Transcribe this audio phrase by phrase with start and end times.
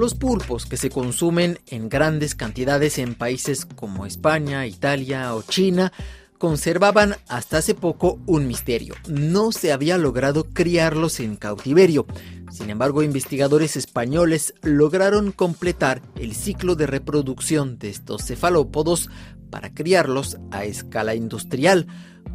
[0.00, 5.92] Los pulpos que se consumen en grandes cantidades en países como España, Italia o China
[6.38, 8.94] conservaban hasta hace poco un misterio.
[9.10, 12.06] No se había logrado criarlos en cautiverio.
[12.50, 19.10] Sin embargo, investigadores españoles lograron completar el ciclo de reproducción de estos cefalópodos
[19.50, 21.86] para criarlos a escala industrial.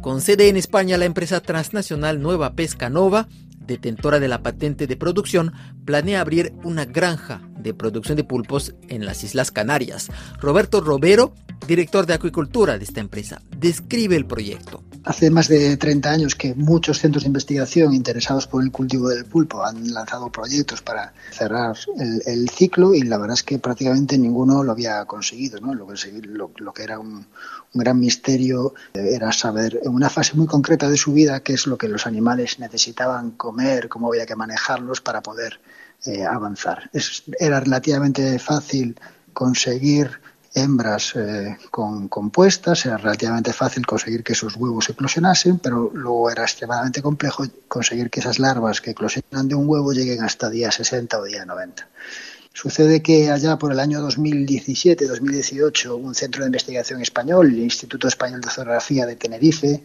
[0.02, 3.26] Con sede en España, la empresa transnacional Nueva Pesca Nova
[3.66, 5.52] detentora de la patente de producción,
[5.84, 10.08] planea abrir una granja de producción de pulpos en las Islas Canarias.
[10.40, 11.34] Roberto Robero,
[11.66, 14.82] director de acuicultura de esta empresa, describe el proyecto.
[15.04, 19.24] Hace más de 30 años que muchos centros de investigación interesados por el cultivo del
[19.24, 21.76] pulpo han lanzado proyectos para cerrar
[22.26, 25.60] el, ciclo y la verdad es que prácticamente ninguno lo había conseguido.
[25.60, 25.74] ¿no?
[25.74, 25.86] Lo,
[26.72, 27.26] que, era un,
[27.72, 31.78] gran misterio era saber en una fase muy concreta de su vida qué es lo
[31.78, 35.60] que los animales necesitaban comer, cómo había que manejarlos para poder
[36.04, 36.90] eh, avanzar.
[37.38, 38.98] era relativamente fácil
[39.32, 40.20] conseguir
[40.56, 46.42] hembras eh, con, compuestas, era relativamente fácil conseguir que esos huevos eclosionasen, pero luego era
[46.42, 51.18] extremadamente complejo conseguir que esas larvas que eclosionan de un huevo lleguen hasta día 60
[51.18, 51.86] o día 90.
[52.54, 58.40] Sucede que allá por el año 2017-2018 un centro de investigación español, el Instituto Español
[58.40, 59.82] de Oceanografía de Tenerife,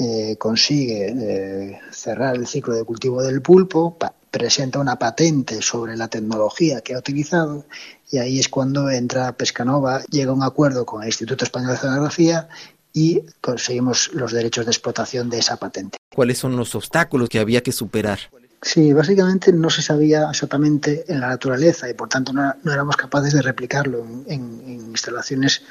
[0.00, 3.98] eh, consigue eh, cerrar el ciclo de cultivo del pulpo,
[4.30, 7.66] presenta una patente sobre la tecnología que ha utilizado
[8.10, 11.74] y ahí es cuando entra Pescanova, llega a un acuerdo con el Instituto Español de
[11.74, 12.48] Oceanografía
[12.94, 15.98] y conseguimos los derechos de explotación de esa patente.
[16.14, 18.20] ¿Cuáles son los obstáculos que había que superar?
[18.62, 23.32] Sí, básicamente no se sabía exactamente en la naturaleza y por tanto no, éramos capaces
[23.32, 25.62] de replicarlo en, instalaciones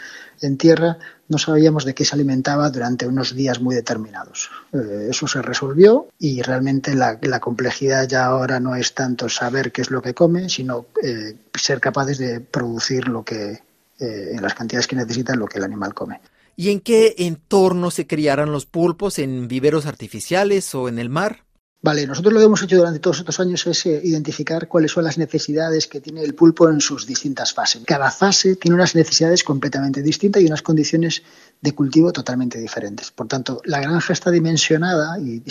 [0.41, 0.97] en tierra.
[1.27, 4.49] No sabíamos de qué se alimentaba durante unos días muy determinados.
[4.73, 9.83] Eh, eso se resolvió y realmente la, complejidad ya ahora no es tanto saber qué
[9.83, 13.51] es lo que come, sino eh, ser capaces de producir lo que
[13.99, 16.21] eh, en las cantidades que necesita lo que el animal come.
[16.55, 19.19] ¿Y en qué entorno se criaran los pulpos?
[19.19, 21.43] ¿En viveros artificiales o en el mar?
[21.81, 25.05] Vale, nosotros lo que hemos hecho durante todos estos años es eh, identificar cuáles son
[25.05, 27.83] las necesidades que tiene el pulpo en sus distintas fases.
[27.85, 31.23] Cada fase tiene unas necesidades completamente distintas y unas condiciones
[31.61, 33.11] de cultivo totalmente diferentes.
[33.11, 35.41] Por tanto, la granja está dimensionada y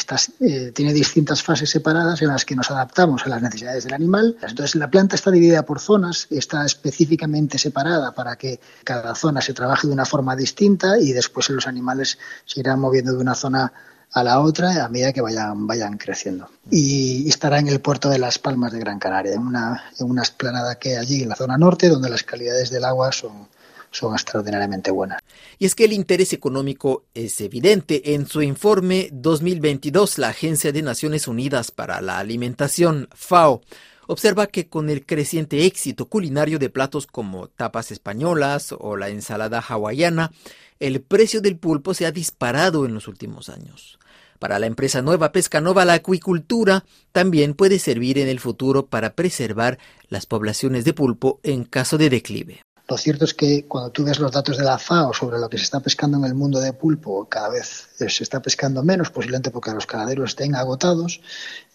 [0.40, 4.36] eh, tiene distintas fases separadas en las que nos adaptamos a las necesidades del animal.
[4.42, 9.54] Entonces, la planta está dividida por zonas, está específicamente separada para que cada zona se
[9.54, 13.72] trabaje de una forma distinta y después los animales se irán moviendo de una zona
[14.12, 16.48] a la otra a medida que vayan, vayan creciendo.
[16.70, 20.22] Y estará en el puerto de Las Palmas de Gran Canaria, en una, en una
[20.22, 23.48] esplanada que allí en la zona norte, donde las calidades del agua son,
[23.90, 25.20] son extraordinariamente buenas.
[25.58, 28.14] Y es que el interés económico es evidente.
[28.14, 33.60] En su informe 2022, la Agencia de Naciones Unidas para la Alimentación, FAO,
[34.06, 39.60] observa que con el creciente éxito culinario de platos como tapas españolas o la ensalada
[39.60, 40.32] hawaiana,
[40.80, 43.98] el precio del pulpo se ha disparado en los últimos años.
[44.38, 49.14] Para la empresa Nueva Pesca Nova, la acuicultura también puede servir en el futuro para
[49.14, 49.78] preservar
[50.08, 52.62] las poblaciones de pulpo en caso de declive.
[52.88, 55.58] Lo cierto es que cuando tú ves los datos de la FAO sobre lo que
[55.58, 59.50] se está pescando en el mundo de pulpo, cada vez se está pescando menos, posiblemente
[59.50, 61.20] porque los caladeros estén agotados,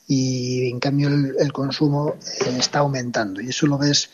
[0.08, 3.41] y en cambio el, consumo eh, está aumentando.
[3.41, 4.09] Y eso lo ves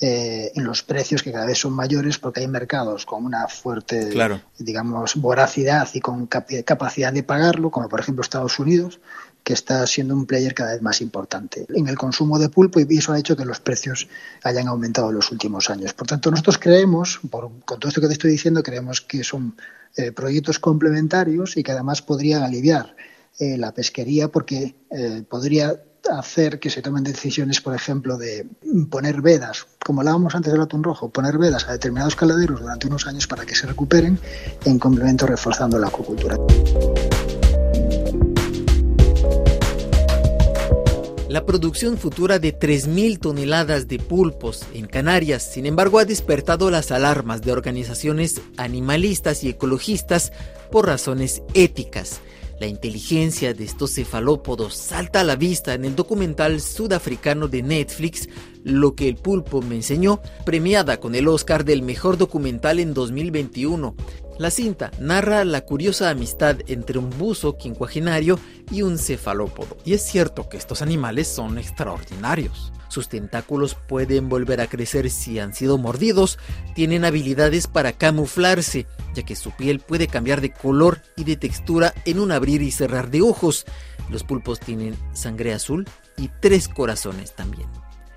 [0.00, 4.10] eh, en los precios que cada vez son mayores porque hay mercados con una fuerte,
[4.56, 9.00] digamos, voracidad y con capacidad de pagarlo, como por ejemplo Estados Unidos,
[9.42, 12.86] que está siendo un player cada vez más importante en el consumo de pulpo y
[12.96, 14.08] eso ha hecho que los precios
[14.44, 15.94] hayan aumentado en los últimos años.
[15.94, 19.56] Por tanto, nosotros creemos, por, con todo esto que te estoy diciendo, creemos que son
[19.96, 22.94] eh, proyectos complementarios y que además podrían aliviar
[23.40, 24.76] eh, la pesquería porque
[25.28, 28.46] podría hacer que se tomen decisiones, por ejemplo, de
[28.90, 33.06] poner vedas, como hablábamos antes del atún rojo, poner vedas a determinados caladeros durante unos
[33.06, 34.18] años para que se recuperen,
[34.64, 36.36] en complemento reforzando la acuicultura.
[41.28, 46.90] La producción futura de 3.000 toneladas de pulpos en Canarias, sin embargo, ha despertado las
[46.90, 50.32] alarmas de organizaciones animalistas y ecologistas
[50.72, 52.22] por razones éticas.
[52.60, 58.28] La inteligencia de estos cefalópodos salta a la vista en el documental sudafricano de Netflix
[58.64, 63.94] Lo que el pulpo me enseñó, premiada con el Oscar del mejor documental en 2021.
[64.38, 68.38] La cinta narra la curiosa amistad entre un buzo quincuagenario
[68.70, 72.72] y un cefalópodo, y es cierto que estos animales son extraordinarios.
[72.88, 76.38] Sus tentáculos pueden volver a crecer si han sido mordidos,
[76.76, 81.92] tienen habilidades para camuflarse, ya que su piel puede cambiar de color y de textura
[82.04, 83.66] en un abrir y cerrar de ojos.
[84.08, 85.84] Los pulpos tienen sangre azul
[86.16, 87.68] y tres corazones también.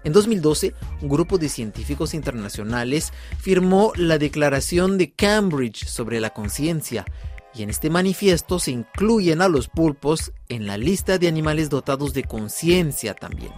[0.04, 7.06] En 2012, un grupo de científicos internacionales firmó la Declaración de Cambridge sobre la conciencia,
[7.54, 12.14] y en este manifiesto se incluyen a los pulpos en la lista de animales dotados
[12.14, 13.52] de conciencia también,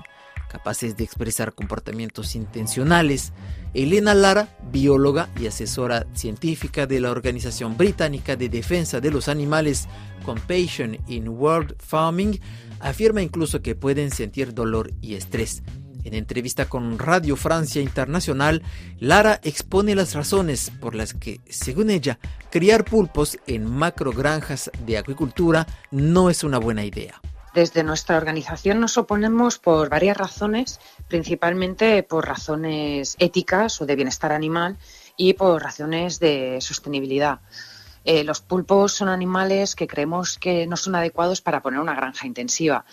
[0.50, 3.34] capaces de expresar comportamientos intencionales.
[3.74, 9.88] Elena Lara, bióloga y asesora científica de la Organización Británica de Defensa de los Animales
[10.26, 12.40] Compassion in World Farming,
[12.80, 15.64] afirma incluso que pueden sentir dolor y estrés.
[16.04, 18.62] En entrevista con Radio Francia Internacional,
[19.00, 22.20] Lara expone las razones por las que, según ella,
[22.52, 27.22] criar pulpos en macrogranjas de acuicultura no es una buena idea.
[27.54, 34.32] Desde nuestra organización nos oponemos por varias razones, principalmente por razones éticas o de bienestar
[34.32, 34.78] animal
[35.16, 37.42] y por razones de sostenibilidad.
[38.06, 42.28] Eh, los pulpos son animales que creemos que no son adecuados para poner una granja
[42.28, 42.86] intensiva.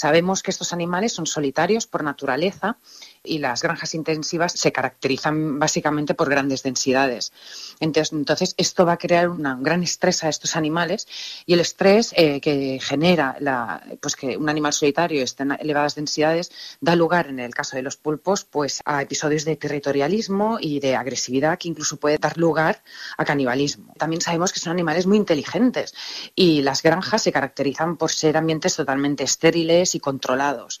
[0.00, 2.78] Sabemos que estos animales son solitarios por naturaleza
[3.22, 7.34] y las granjas intensivas se caracterizan básicamente por grandes densidades.
[7.80, 11.06] Entonces, esto va a crear un gran estrés a estos animales
[11.44, 15.96] y el estrés eh, que genera la, pues que un animal solitario esté en elevadas
[15.96, 16.50] densidades
[16.80, 20.96] da lugar, en el caso de los pulpos, pues a episodios de territorialismo y de
[20.96, 22.82] agresividad que incluso puede dar lugar
[23.18, 23.92] a canibalismo.
[23.98, 25.94] También sabemos que son animales muy inteligentes
[26.34, 30.80] y las granjas se caracterizan por ser ambientes totalmente estériles y controlados.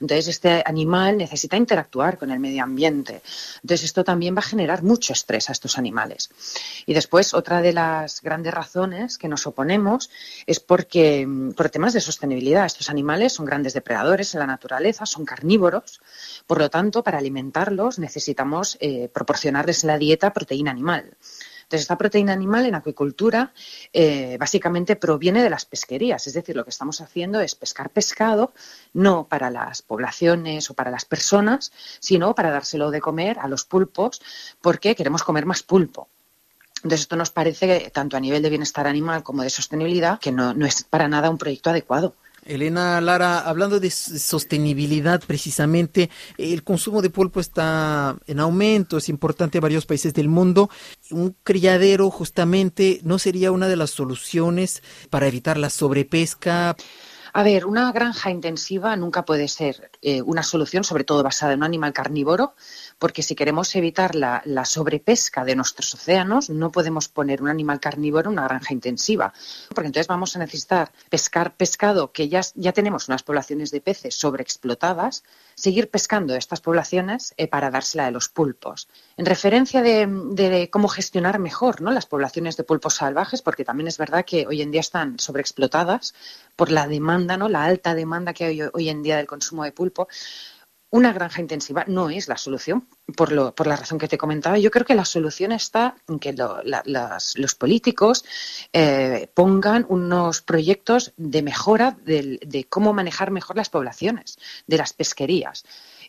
[0.00, 3.22] Entonces, este animal necesita interactuar con el medio ambiente.
[3.56, 6.30] Entonces, esto también va a generar mucho estrés a estos animales.
[6.86, 10.10] Y después, otra de las grandes razones que nos oponemos
[10.46, 15.04] es porque, mm, por temas de sostenibilidad, estos animales son grandes depredadores en la naturaleza,
[15.04, 16.00] son carnívoros.
[16.46, 21.16] Por lo tanto, para alimentarlos necesitamos eh, proporcionarles en la dieta proteína animal.
[21.70, 23.52] Entonces, esta proteína animal en acuicultura
[23.92, 28.52] eh, básicamente proviene de las pesquerías, es decir, lo que estamos haciendo es pescar pescado
[28.92, 31.70] no para las poblaciones o para las personas,
[32.00, 34.20] sino para dárselo de comer a los pulpos
[34.60, 36.08] porque queremos comer más pulpo.
[36.78, 40.66] Entonces, esto nos parece, tanto a nivel de bienestar animal como de sostenibilidad, que no
[40.66, 42.16] es para nada un proyecto adecuado.
[42.50, 49.58] Elena Lara, hablando de sostenibilidad precisamente, el consumo de pulpo está en aumento, es importante
[49.58, 50.68] en varios países del mundo.
[51.10, 56.76] Un criadero justamente no sería una de las soluciones para evitar la sobrepesca.
[57.32, 61.60] A ver, una granja intensiva nunca puede ser eh, una solución, sobre todo basada en
[61.60, 62.54] un animal carnívoro,
[63.00, 68.28] porque si queremos evitar la, sobrepesca de nuestros océanos, no podemos poner un animal carnívoro
[68.28, 69.32] en una granja intensiva,
[69.74, 74.14] porque entonces vamos a necesitar pescar pescado que ya, ya tenemos unas poblaciones de peces
[74.14, 75.24] sobreexplotadas,
[75.54, 78.86] seguir pescando estas poblaciones eh, para dársela de los pulpos.
[79.16, 81.92] En referencia de, cómo gestionar mejor ¿no?
[81.92, 86.14] las poblaciones de pulpos salvajes, porque también es verdad que hoy en día están sobreexplotadas
[86.54, 87.48] por la demanda, ¿no?
[87.48, 90.06] la alta demanda que hay hoy en día del consumo de pulpo,
[90.90, 94.58] una granja intensiva no es la solución, por, lo, por la razón que te comentaba.
[94.58, 98.24] Yo creo que la solución está en que los políticos
[98.72, 105.64] eh, pongan unos proyectos de mejora de cómo manejar mejor las poblaciones, de las pesquerías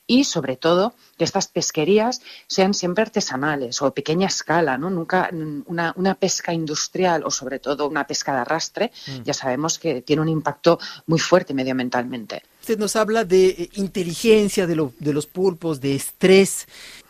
[0.08, 4.90] y sobre todo que estas pesquerías sean siempre artesanales o a pequeña escala, ¿no?
[4.90, 5.30] Nunca
[5.66, 9.24] una, pesca industrial o sobre todo una pesca de arrastre, mm.
[9.24, 12.44] ya sabemos que tiene un impacto muy fuerte medioambientalmente.
[12.62, 16.68] Usted nos habla de eh, inteligencia de, de los pulpos, de estrés.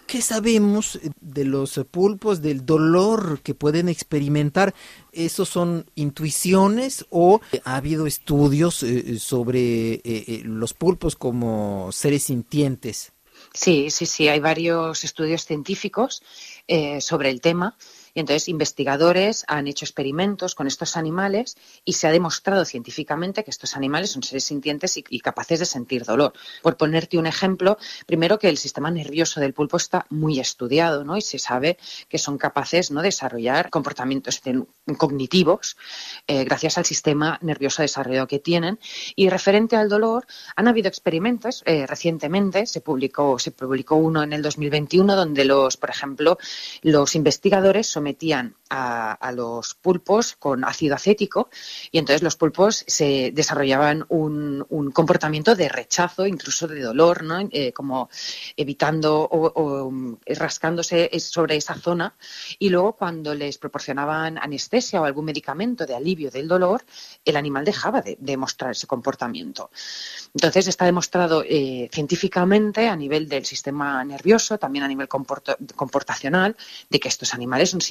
[0.08, 4.74] ¿Qué sabemos de los pulpos, del dolor que pueden experimentar?
[5.12, 13.12] ¿Esos son intuiciones o ha habido estudios eh, sobre eh, los pulpos como seres sintientes?
[13.54, 16.24] Sí, sí, sí, hay varios estudios científicos
[17.02, 17.76] sobre el tema.
[18.14, 23.52] Y entonces investigadores han hecho experimentos con estos animales y se ha demostrado científicamente que
[23.52, 26.34] estos animales son seres sintientes y, capaces de sentir dolor.
[26.62, 27.78] Por ponerte un ejemplo,
[28.08, 31.16] primero que el sistema nervioso del pulpo está muy estudiado, ¿no?
[31.16, 31.78] Y se sabe
[32.10, 33.02] que son capaces ¿no?
[33.02, 34.42] de desarrollar comportamientos
[34.98, 35.78] cognitivos
[36.28, 38.80] eh, gracias al sistema nervioso desarrollado que tienen.
[39.16, 40.26] Y referente al dolor,
[40.56, 45.78] han habido experimentos eh, recientemente, se publicó, se publicó uno en el 2021 donde los,
[45.78, 46.38] por ejemplo,
[46.82, 51.50] los investigadores sometían a, los pulpos con ácido acético
[51.92, 57.40] y entonces los pulpos se desarrollaban un, comportamiento de rechazo, incluso de dolor, ¿no?
[57.52, 58.10] Eh, como
[58.58, 59.92] evitando o,
[60.26, 62.14] rascándose sobre esa zona
[62.60, 66.84] y luego cuando les proporcionaban anestesia o algún medicamento de alivio del dolor,
[67.26, 69.70] el animal dejaba de, mostrar ese comportamiento.
[70.34, 76.56] Entonces está demostrado eh, científicamente a nivel del sistema nervioso, también a nivel comportacional,
[76.90, 77.82] de que estos animales son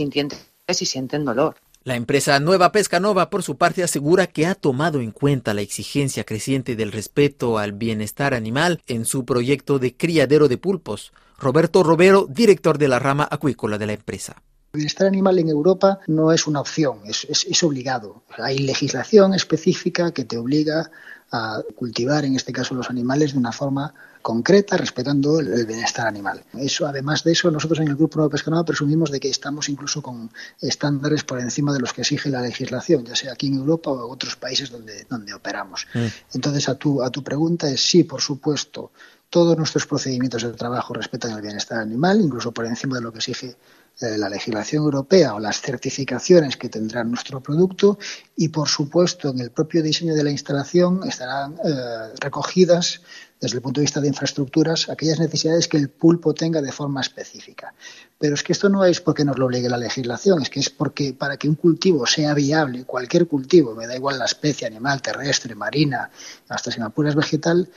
[0.81, 1.57] y sienten dolor.
[1.83, 5.63] La empresa Nueva Pesca Nova, por su parte, asegura que ha tomado en cuenta la
[5.63, 11.13] exigencia creciente del respeto al bienestar animal en su proyecto de criadero de pulpos.
[11.39, 14.43] Roberto Robero, director de la rama acuícola de la empresa.
[14.73, 18.23] El bienestar animal en Europa no es una opción, es, es, obligado.
[18.39, 20.93] Hay legislación específica que te obliga
[21.33, 26.45] a cultivar, en este caso, los animales de una forma concreta, respetando el, bienestar animal.
[26.57, 30.03] Eso, además de eso, nosotros en el Grupo Nuevo Pescanova presumimos de que estamos incluso
[30.03, 33.91] con estándares por encima de los que exige la legislación, ya sea aquí en Europa
[33.91, 35.89] o en otros países donde, donde operamos.
[35.95, 36.07] Mm.
[36.35, 38.93] Entonces, a tu, a tu pregunta es sí, por supuesto,
[39.31, 43.19] todos nuestros procedimientos de trabajo respetan el bienestar animal, incluso por encima de lo que
[43.19, 43.57] exige
[44.01, 47.99] eh, la legislación europea o las certificaciones que tendrá nuestro producto
[48.35, 53.03] y, por supuesto, en el propio diseño de la instalación estarán eh, recogidas
[53.41, 57.01] desde el punto de vista de infraestructuras aquellas necesidades que el pulpo tenga de forma
[57.01, 57.73] específica.
[58.19, 60.69] Pero es que esto no es porque nos lo obligue la legislación, es que es
[60.69, 65.01] porque para que un cultivo sea viable, cualquier cultivo, me da igual la especie animal,
[65.01, 66.11] terrestre, marina,
[66.49, 67.71] hasta sin apuras vegetal,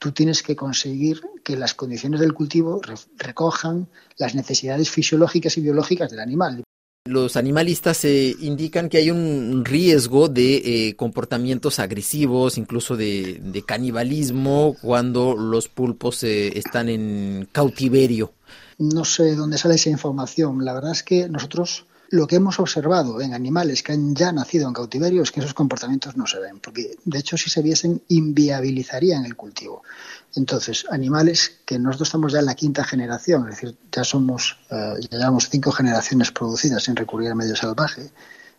[0.00, 2.80] tú tienes que conseguir que las condiciones del cultivo
[3.18, 6.64] recojan las necesidades fisiológicas y biológicas del animal.
[7.06, 10.56] Los animalistas eh, indican que hay un riesgo de
[10.88, 18.32] eh, comportamientos agresivos, incluso de, canibalismo, cuando los pulpos eh, están en cautiverio.
[18.78, 20.64] No sé de dónde sale esa información.
[20.64, 24.66] La verdad es que nosotros lo que hemos observado en animales que han ya nacido
[24.66, 28.02] en cautiverio es que esos comportamientos no se ven, porque de hecho si se viesen
[28.08, 29.82] inviabilizarían el cultivo.
[30.34, 34.94] Entonces, animales que nosotros estamos ya en la quinta generación, es decir, ya somos, eh,
[35.08, 38.10] ya llevamos cinco generaciones producidas sin recurrir al medio salvaje,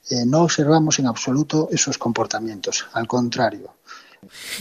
[0.10, 2.88] eh, no observamos en absoluto esos comportamientos.
[2.94, 3.76] Al contrario,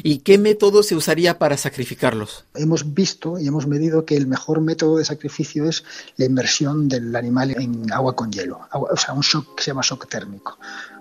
[0.03, 2.45] ¿Y qué método se usaría para sacrificarlos?
[2.55, 5.85] Hemos visto y hemos medido que el mejor método de sacrificio es
[6.17, 9.83] la inmersión del animal en agua con hielo, o sea, un shock que se llama
[9.83, 10.59] shock térmico.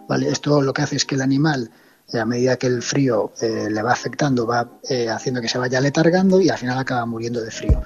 [0.08, 0.30] ¿vale?
[0.30, 1.72] Esto lo que hace es que el animal
[2.14, 5.80] a medida que el frío eh, le va afectando, va eh, haciendo que se vaya
[5.80, 7.84] letargando y al final acaba muriendo de frío.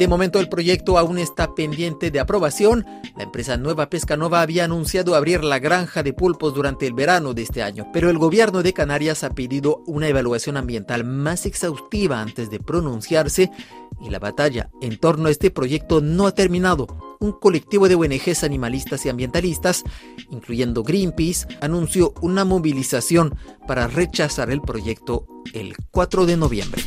[0.00, 2.86] De momento el proyecto aún está pendiente de aprobación.
[3.18, 7.34] La empresa Nueva Pesca Nova había anunciado abrir la granja de pulpos durante el verano
[7.34, 12.22] de este año, pero el gobierno de Canarias ha pedido una evaluación ambiental más exhaustiva
[12.22, 13.50] antes de pronunciarse
[14.00, 16.86] y la batalla en torno a este proyecto no ha terminado.
[17.20, 19.84] Un colectivo de ONGs animalistas y ambientalistas,
[20.30, 26.82] incluyendo Greenpeace, anunció una movilización para rechazar el proyecto el 4 de noviembre.